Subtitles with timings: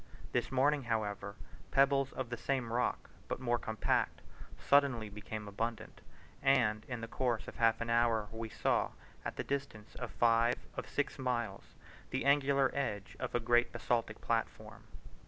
[0.31, 1.35] This morning, however,
[1.69, 4.21] pebbles of the same rock, but more compact,
[4.57, 6.01] suddenly became abundant,
[6.41, 8.93] and in the course of half an hour we saw,
[9.23, 11.75] at the distance of five of six miles,
[12.09, 14.85] the angular edge of a great basaltic platform.